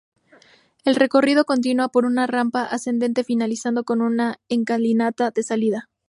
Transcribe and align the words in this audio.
El 0.83 0.95
recorrido 0.95 1.45
continúa 1.45 1.89
por 1.89 2.05
una 2.05 2.25
rampa 2.25 2.63
ascendente, 2.63 3.23
finalizando 3.23 3.83
con 3.83 4.01
una 4.01 4.39
escalinata 4.49 5.29
de 5.29 5.43
salida. 5.43 5.89